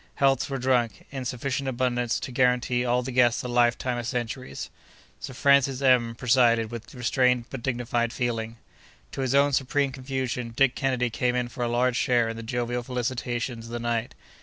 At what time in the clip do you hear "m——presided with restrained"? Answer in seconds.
5.79-7.45